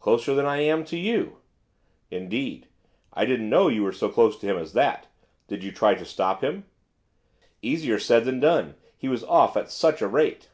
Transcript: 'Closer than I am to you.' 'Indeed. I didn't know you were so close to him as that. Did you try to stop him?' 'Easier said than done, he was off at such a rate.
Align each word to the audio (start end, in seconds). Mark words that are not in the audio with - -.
'Closer 0.00 0.34
than 0.34 0.46
I 0.46 0.62
am 0.62 0.84
to 0.86 0.96
you.' 0.98 1.36
'Indeed. 2.10 2.66
I 3.12 3.24
didn't 3.24 3.48
know 3.48 3.68
you 3.68 3.84
were 3.84 3.92
so 3.92 4.08
close 4.08 4.36
to 4.40 4.46
him 4.48 4.56
as 4.58 4.72
that. 4.72 5.06
Did 5.46 5.62
you 5.62 5.70
try 5.70 5.94
to 5.94 6.04
stop 6.04 6.42
him?' 6.42 6.64
'Easier 7.62 8.00
said 8.00 8.24
than 8.24 8.40
done, 8.40 8.74
he 8.98 9.08
was 9.08 9.22
off 9.22 9.56
at 9.56 9.70
such 9.70 10.02
a 10.02 10.08
rate. 10.08 10.48